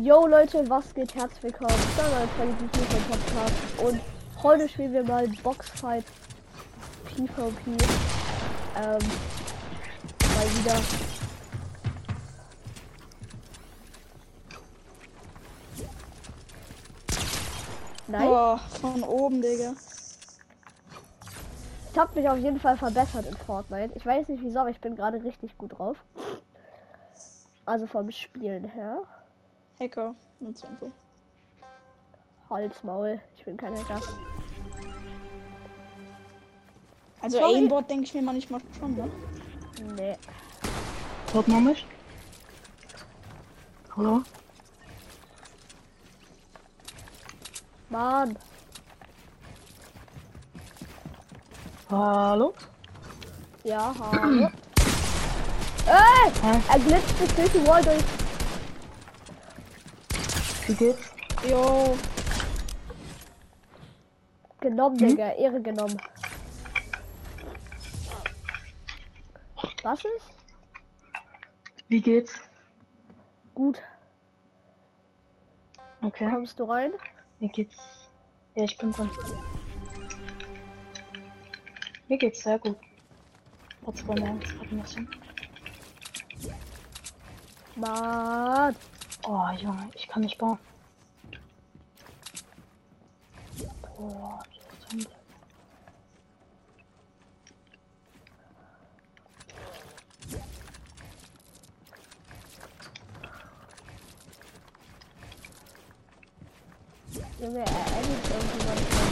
Yo 0.00 0.26
Leute, 0.26 0.68
was 0.70 0.94
geht? 0.94 1.14
Herzlich 1.14 1.42
willkommen 1.42 1.74
zu 1.94 2.00
einer 2.00 2.26
Fußball 2.28 3.00
Podcast 3.10 3.80
und 3.84 4.00
heute 4.42 4.66
spielen 4.66 4.94
wir 4.94 5.04
mal 5.04 5.28
Boxfight 5.42 6.04
PvP. 7.04 7.72
Ähm, 8.74 8.98
mal 10.18 10.48
wieder. 10.56 10.80
Nein, 18.08 18.28
Boah, 18.28 18.60
von 18.80 19.02
oben, 19.02 19.42
Digga. 19.42 19.74
ich 21.92 21.98
habe 21.98 22.18
mich 22.18 22.30
auf 22.30 22.38
jeden 22.38 22.60
Fall 22.60 22.78
verbessert 22.78 23.26
in 23.26 23.36
Fortnite. 23.36 23.92
Ich 23.94 24.06
weiß 24.06 24.28
nicht 24.28 24.42
wieso, 24.42 24.60
aber 24.60 24.70
ich 24.70 24.80
bin 24.80 24.96
gerade 24.96 25.22
richtig 25.22 25.58
gut 25.58 25.78
drauf. 25.78 25.98
Also 27.66 27.86
vom 27.86 28.10
Spielen 28.10 28.64
her. 28.64 29.02
Hacker. 29.82 30.14
Zur 30.54 30.70
Info. 30.70 30.92
Halt's 32.48 32.84
Maul, 32.84 33.20
ich 33.36 33.44
bin 33.44 33.56
kein 33.56 33.76
Hacker. 33.76 34.00
Also 37.20 37.38
Sorry. 37.38 37.56
Aimbot 37.56 37.90
denke 37.90 38.04
ich 38.04 38.14
mir 38.14 38.22
manchmal 38.22 38.60
schon, 38.78 38.94
ne? 38.94 39.10
Nee. 39.96 40.16
Hört 41.32 41.48
man 41.48 41.64
mich? 41.64 41.86
Hallo? 43.96 44.22
Mann. 47.88 48.38
Hallo? 51.90 52.54
Ja, 53.64 53.94
hallo. 53.98 54.46
Ey! 55.86 56.32
Hä? 56.42 56.60
Er 56.68 56.78
glitscht 56.78 57.18
sich 57.18 57.32
durch 57.34 57.52
die 57.52 57.66
Wall 57.66 57.82
durch. 57.82 58.21
Wie 60.66 60.74
geht's? 60.74 61.10
Jo. 61.48 61.96
Genommen, 64.60 64.98
Hm? 65.00 65.08
Digga. 65.08 65.32
Ehre 65.32 65.60
genommen. 65.60 66.00
Was 69.82 69.98
ist? 70.04 70.30
Wie 71.88 72.00
geht's? 72.00 72.32
Gut. 73.54 73.82
Okay. 76.02 76.30
Kommst 76.30 76.58
du 76.58 76.64
rein? 76.64 76.92
Mir 77.40 77.48
geht's. 77.48 77.76
Ja, 78.54 78.64
ich 78.64 78.78
bin 78.78 78.92
dran. 78.92 79.10
Mir 82.08 82.18
geht's 82.18 82.42
sehr 82.42 82.58
gut. 82.60 82.76
Trotz 83.84 84.02
bei 84.04 84.14
morgens 84.14 84.48
gerade 84.54 84.68
ein 84.70 84.80
bisschen. 84.82 85.08
Mann. 87.74 88.76
Oh, 89.24 89.48
Junge, 89.56 89.88
ich 89.94 90.08
kann 90.08 90.22
nicht 90.22 90.36
bauen. 90.36 90.58
Boah, 93.96 94.42
das 94.90 94.94
ist 94.98 95.08
Junge, 107.38 107.58
er 107.58 107.64
endet 107.64 108.28
irgendwie 108.28 108.66
manchmal. 108.66 109.02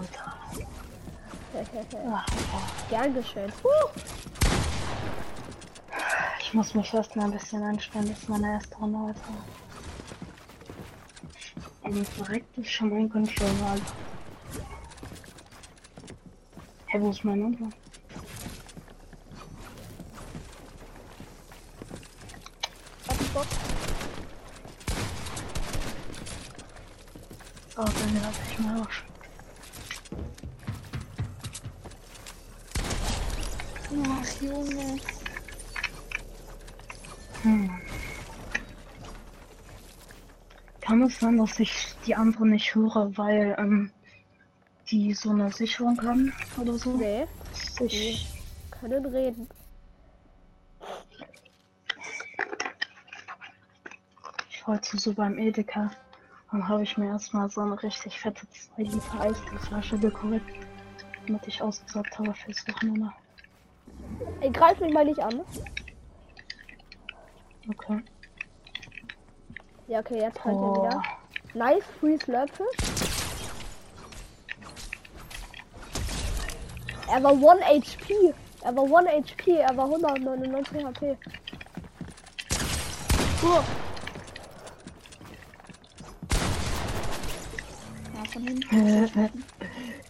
Alter. 0.00 0.34
nicht. 1.52 1.98
Ach, 2.12 2.26
boah. 2.26 2.62
Gern 2.88 3.14
geschehen. 3.14 3.52
Ich 6.50 6.54
muss 6.54 6.74
mich 6.74 6.92
erst 6.92 7.14
mal 7.14 7.26
ein 7.26 7.30
bisschen 7.30 7.62
einstellen. 7.62 8.08
Das 8.08 8.18
ist 8.18 8.28
meine 8.28 8.54
erste 8.54 8.74
Runde 8.74 8.98
heute. 8.98 9.20
Aber 11.84 12.04
verreckt 12.04 12.58
ist 12.58 12.70
schon 12.70 12.90
mein 12.90 13.08
Controller. 13.08 13.76
Hä, 16.86 17.00
wo 17.00 17.10
ist 17.10 17.22
mein 17.22 17.44
anderer? 17.44 17.70
Oh, 27.76 27.84
dann 27.84 28.22
lass 28.22 28.34
ich 28.50 28.58
mal 28.58 28.86
schon. 28.90 29.08
Ach, 34.04 34.42
Junge. 34.42 35.19
Hm. 37.42 37.70
Kann 40.80 41.02
es 41.02 41.20
sein, 41.20 41.38
dass 41.38 41.58
ich 41.60 41.94
die 42.06 42.14
anderen 42.14 42.50
nicht 42.50 42.74
höre, 42.74 43.16
weil 43.16 43.54
ähm, 43.58 43.92
die 44.90 45.14
so 45.14 45.30
eine 45.30 45.52
Sicherung 45.52 46.00
haben 46.02 46.32
oder 46.58 46.74
so? 46.74 46.96
Nee, 46.96 47.26
Ich, 47.80 48.26
können 48.70 49.06
reden. 49.06 49.48
ich 54.50 54.66
wollte 54.66 54.98
so 54.98 55.12
beim 55.12 55.38
Edeka. 55.38 55.90
Dann 56.50 56.68
habe 56.68 56.82
ich 56.82 56.98
mir 56.98 57.06
erstmal 57.06 57.48
so 57.48 57.60
eine 57.60 57.80
richtig 57.82 58.18
fette 58.18 58.46
2 58.50 58.82
Liter 58.82 59.20
Eisflasche 59.20 59.98
geholt, 59.98 60.42
damit 61.26 61.46
ich 61.46 61.62
ausgesagt 61.62 62.18
habe 62.18 62.34
fürs 62.34 62.66
Wochenende. 62.66 63.12
Ey, 64.40 64.50
greif 64.50 64.80
mich 64.80 64.92
mal 64.92 65.04
nicht 65.04 65.20
an. 65.20 65.40
Okay. 67.68 68.02
Ja, 69.88 70.00
okay, 70.00 70.20
jetzt 70.20 70.40
könnt 70.40 70.54
ihr 70.54 70.60
Oh, 70.60 70.84
wieder. 70.84 71.02
Nice, 71.54 71.84
Free 71.98 72.16
Slurpfish. 72.18 72.66
Er 77.12 77.22
war 77.22 77.32
1 77.32 77.96
HP. 77.96 78.34
Er 78.62 78.76
war 78.76 79.06
1 79.06 79.30
HP. 79.32 79.56
Er 79.56 79.76
war 79.76 79.86
199 79.86 80.84
HP. 80.84 81.16
Oh. 83.42 83.62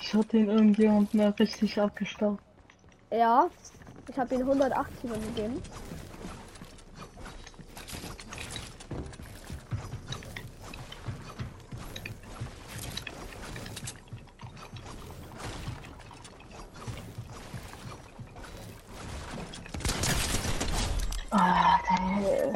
Ich 0.00 0.14
hatte 0.14 0.28
den 0.28 0.48
irgendjemand 0.48 1.12
mal 1.12 1.30
richtig 1.30 1.78
abgestaubt. 1.78 2.42
Ja. 3.10 3.50
Ich 4.08 4.18
habe 4.18 4.34
ihm 4.34 4.40
180 4.42 5.02
gegeben. 5.02 5.62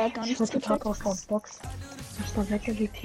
War 0.00 0.08
gar 0.08 0.24
ich 0.24 0.38
nichts 0.40 0.54
wurde 0.54 0.64
gerade 0.64 0.86
aus 0.86 0.98
der 0.98 1.26
Box. 1.28 1.60
Ist 2.24 2.34
da 2.34 2.48
weggelegt 2.48 2.96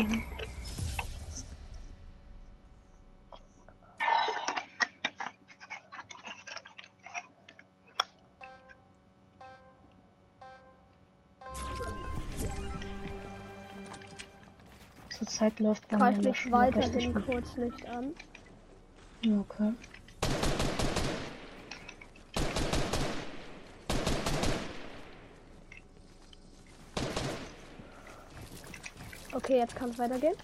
Zurzeit 15.09 15.59
läuft 15.59 15.85
bei 15.89 15.97
Greif 15.97 16.17
mir 16.17 16.29
mich 16.29 16.43
das 16.43 16.51
weiter 16.53 16.89
den. 16.89 17.13
Kurzlicht 17.13 17.85
an. 17.89 18.13
Ja, 19.21 19.39
Okay. 19.39 19.73
Okay, 29.35 29.57
jetzt 29.57 29.75
kann 29.75 29.89
es 29.89 29.99
weitergehen. 29.99 30.35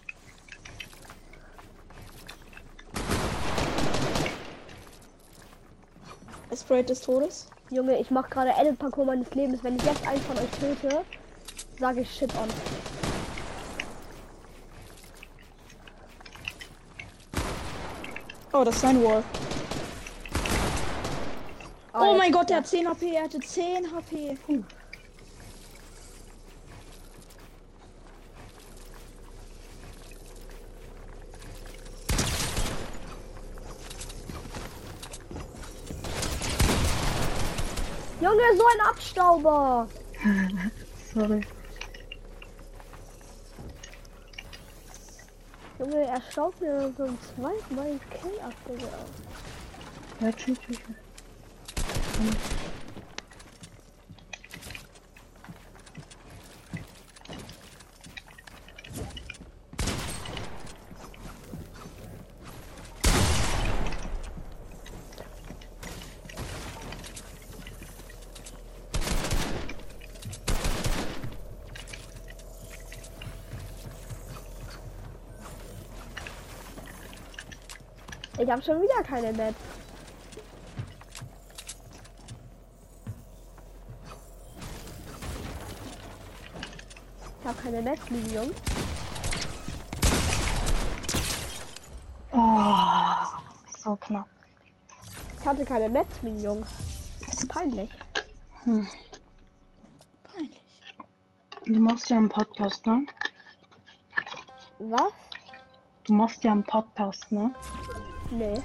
Sprite 6.55 6.88
des 6.88 7.01
Todes. 7.01 7.47
Junge, 7.69 7.97
ich 7.99 8.11
mache 8.11 8.29
gerade 8.29 8.51
Edit 8.59 8.77
Parcours 8.77 9.07
meines 9.07 9.33
Lebens. 9.33 9.63
Wenn 9.63 9.77
ich 9.77 9.83
jetzt 9.83 10.05
einen 10.05 10.21
von 10.21 10.38
euch 10.38 10.49
töte, 10.59 11.03
sage 11.79 12.01
ich 12.01 12.13
Shit 12.13 12.33
on. 12.35 12.49
Oh, 18.53 18.63
das 18.63 18.75
ist 18.75 18.81
sein 18.81 19.01
Wall. 19.03 19.23
Ah, 21.93 22.01
Oh 22.01 22.05
jetzt- 22.11 22.17
mein 22.17 22.31
Gott, 22.31 22.49
der 22.49 22.57
hat 22.57 22.67
10 22.67 22.88
HP. 22.88 23.15
Er 23.15 23.23
hatte 23.23 23.39
10 23.39 23.91
HP. 23.91 24.38
Junge, 38.21 38.44
so 38.56 38.63
ein 38.68 38.88
Abstauber. 38.88 39.88
Sorry. 41.13 41.41
Junge, 45.79 46.06
er 46.06 46.21
staubt 46.29 46.62
mir 46.62 46.94
so 46.95 47.06
ein 47.06 47.18
zweites 47.35 47.71
Mal 47.71 47.88
den 47.88 48.00
Kill 48.12 48.39
ab, 48.45 48.53
Digga. 48.69 48.88
Ja, 50.19 50.31
tschüss, 50.33 50.59
tschüss. 50.59 50.77
Ich 78.41 78.49
hab 78.49 78.63
schon 78.63 78.81
wieder 78.81 79.03
keine 79.03 79.31
Net. 79.33 79.53
Ich 87.39 87.47
hab 87.47 87.61
keine 87.61 87.83
Net, 87.83 87.99
Jungs. 88.33 88.55
Oh, 92.31 93.77
so 93.77 93.95
knapp. 93.97 94.27
Ich 95.39 95.45
hatte 95.45 95.63
keine 95.63 95.89
Net, 95.89 96.07
Jungs. 96.23 96.67
Peinlich. 97.47 97.91
Hm. 98.63 98.88
Peinlich. 100.23 100.63
Du 101.67 101.79
machst 101.79 102.09
ja 102.09 102.17
einen 102.17 102.29
Podcast, 102.29 102.88
ne? 102.88 103.05
Was? 104.79 105.13
Du 106.05 106.13
machst 106.13 106.43
ja 106.43 106.53
einen 106.53 106.63
Podcast, 106.63 107.31
ne? 107.31 107.53
Nee, 108.31 108.61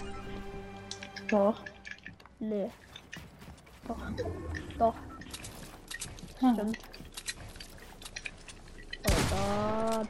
Doch. 1.28 1.60
nee, 2.38 2.70
Doch. 3.88 3.96
doch, 4.78 4.94
Hm. 6.40 6.54
stimmt. 6.54 6.78
Oh 9.08 9.12
Gott. 9.30 10.08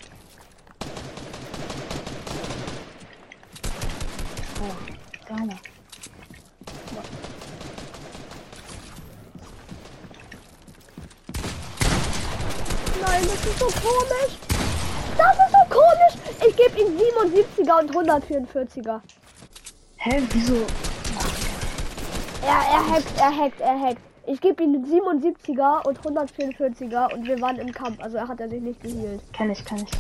Oh, 4.61 5.27
gerne. 5.27 5.57
Nein, 13.01 13.23
das 13.23 13.47
ist 13.47 13.59
so 13.59 13.67
komisch. 13.67 14.39
Das 15.17 15.37
ist 15.37 15.53
so 15.53 15.75
komisch. 15.75 16.47
Ich 16.49 16.57
gebe 16.57 16.81
ihm 16.81 16.99
77er 16.99 17.81
und 17.81 17.91
144er. 17.93 19.01
Hä, 20.07 20.23
wieso? 20.33 20.55
Er, 22.43 22.63
er 22.75 22.91
hackt, 22.91 23.19
er 23.19 23.37
hackt, 23.37 23.61
er 23.61 23.81
hackt. 23.81 24.01
Ich 24.25 24.41
gebe 24.41 24.63
ihm 24.63 24.85
77er 24.85 25.85
und 25.85 25.99
144er 25.99 27.13
und 27.13 27.27
wir 27.27 27.41
waren 27.41 27.57
im 27.59 27.73
Kampf. 27.73 28.01
Also 28.01 28.17
er 28.17 28.29
hat 28.29 28.39
er 28.39 28.49
sich 28.49 28.61
nicht 28.61 28.81
gehielt. 28.81 29.21
Kenn 29.33 29.51
ich, 29.51 29.65
kenn 29.65 29.79
ich. 29.79 29.91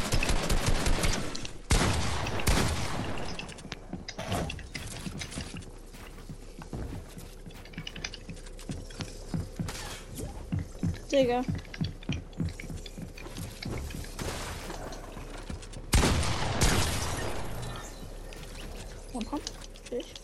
Digga. 11.10 11.42
Und 19.12 19.26
komm. 19.28 19.40
Ich. 19.90 20.14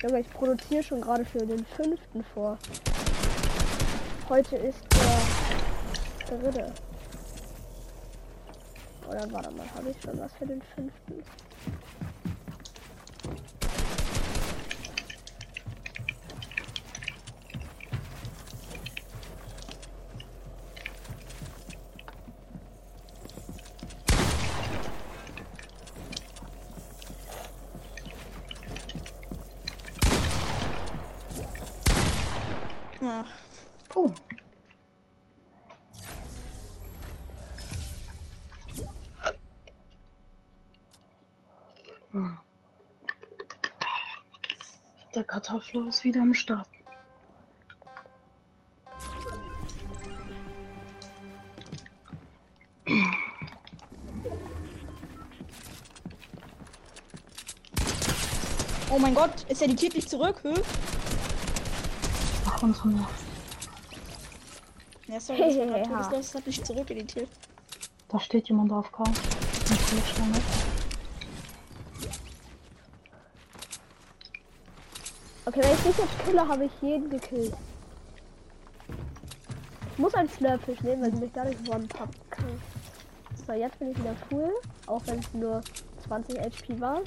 Junge, 0.00 0.20
ich 0.20 0.30
produziere 0.30 0.82
schon 0.84 1.00
gerade 1.00 1.24
für 1.24 1.44
den 1.44 1.64
fünften 1.64 2.22
vor. 2.32 2.56
Heute 4.28 4.56
ist 4.56 4.78
der 6.30 6.38
dritte. 6.38 6.72
Oder 9.08 9.32
warte 9.32 9.50
mal, 9.50 9.66
habe 9.74 9.90
ich 9.90 10.00
schon 10.00 10.16
was 10.20 10.32
für 10.34 10.46
den 10.46 10.62
fünften? 10.62 11.24
Hm. 42.18 42.36
Der 45.14 45.24
Kartoffel 45.24 45.86
ist 45.86 46.02
wieder 46.04 46.20
am 46.20 46.34
Start. 46.34 46.68
Oh 58.90 58.98
mein 58.98 59.14
Gott, 59.14 59.30
ist 59.48 59.62
er 59.62 59.68
editiert 59.68 59.94
nicht 59.94 60.10
zurück? 60.10 60.40
Hä? 60.42 60.54
Ach, 62.46 62.62
und 62.62 62.76
so. 62.76 62.88
Ja, 65.06 65.20
sorry, 65.20 65.40
das 65.40 65.56
Ja. 65.90 66.08
das 66.10 66.34
hat 66.34 66.46
nicht 66.46 66.66
zurück 66.66 66.90
editiert. 66.90 67.28
Da 68.08 68.18
steht 68.18 68.48
jemand 68.48 68.72
auf 68.72 68.90
K. 68.90 69.04
Mit 69.04 70.67
Okay, 75.58 75.66
wenn 75.66 75.74
ich 75.74 75.82
dich 75.82 75.98
jetzt 75.98 76.24
kille, 76.24 76.46
habe 76.46 76.64
ich 76.66 76.72
jeden 76.80 77.10
gekillt. 77.10 77.52
Ich 79.90 79.98
muss 79.98 80.14
einen 80.14 80.28
Slurfish 80.28 80.80
nehmen, 80.82 81.02
weil 81.02 81.10
du 81.10 81.18
mich 81.18 81.32
dadurch 81.34 81.56
one-tappen 81.68 82.20
kannst. 82.30 83.44
So, 83.44 83.52
jetzt 83.54 83.76
bin 83.80 83.90
ich 83.90 83.98
wieder 83.98 84.14
cool, 84.30 84.54
auch 84.86 85.02
wenn 85.06 85.18
es 85.18 85.34
nur 85.34 85.60
20 86.06 86.38
HP 86.38 86.80
war. 86.80 87.00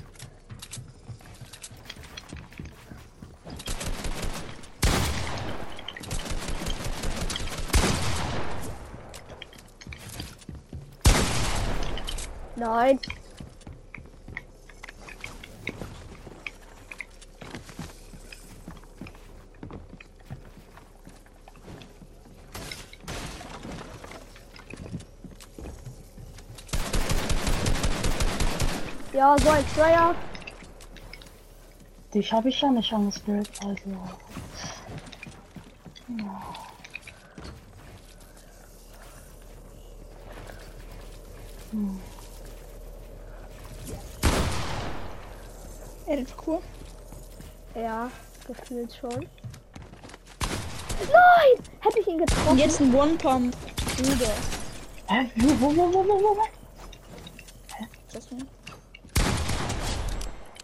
Nein. 12.57 12.99
Ja, 29.21 29.37
so 29.37 29.49
ein 29.49 29.63
Zweier. 29.75 30.15
Dich 32.11 32.33
habe 32.33 32.49
ich 32.49 32.59
ja 32.59 32.71
nicht 32.71 32.91
angespielt, 32.91 33.51
also. 33.63 33.95
Hm. 41.69 42.01
Edit 46.07 46.33
cool. 46.47 46.59
Ja, 47.75 48.09
gefühlt 48.47 48.91
schon. 48.91 49.27
Nein! 51.11 51.63
Hätte 51.81 51.99
ich 51.99 52.07
ihn 52.07 52.17
getroffen. 52.17 52.57
Jetzt 52.57 52.81
ein 52.81 52.91
One-Pump. 52.91 53.55
Bruder. 53.97 54.33
Hä? 55.05 55.29
Wo, 55.35 55.61
wo, 55.61 55.75
wo, 55.77 55.93
wo, 55.93 56.09
wo, 56.09 56.37
wo? 56.37 56.47
Das 58.11 58.31
mir. 58.31 58.47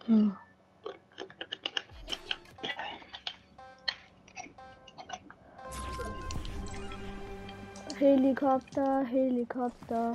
hm. 0.06 0.36
Helikopter, 7.98 9.04
Helikopter. 9.04 10.12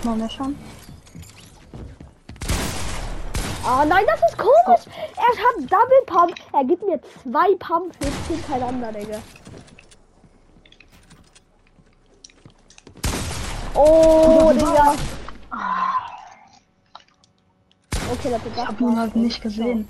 Ich 0.00 0.06
muss 0.06 0.16
mich 0.16 0.18
mal 0.18 0.24
meschern. 0.24 0.56
Ah 3.66 3.84
nein, 3.84 4.04
das 4.06 4.30
ist 4.30 4.38
komisch. 4.38 4.96
Er 4.96 5.22
hat 5.22 5.70
Double 5.70 6.02
Pump. 6.06 6.34
Er 6.54 6.64
gibt 6.64 6.82
mir 6.86 6.98
zwei 7.22 7.54
Pump 7.58 7.94
Hits 8.02 8.26
hintereinander, 8.26 8.92
Digga. 8.92 9.18
Oh, 13.74 14.52
Digga. 14.54 14.94
Okay, 18.12 18.30
das 18.30 18.46
ist 18.46 18.56
Ich 18.56 18.66
hab 18.66 18.80
ihn 18.80 18.98
halt 18.98 19.16
nicht 19.16 19.42
gesehen. 19.42 19.86